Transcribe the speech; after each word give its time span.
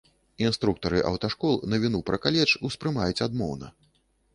Інструктары 0.45 1.03
аўташкол 1.11 1.61
навіну 1.75 2.03
пра 2.11 2.21
каледж 2.27 2.59
успрымаюць 2.71 3.15
адмоўна. 3.29 3.77